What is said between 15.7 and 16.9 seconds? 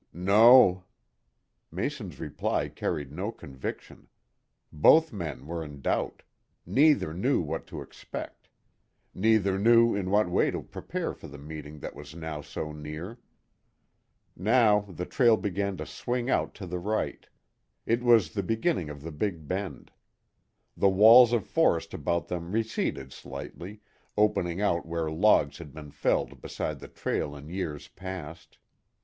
to swing out to the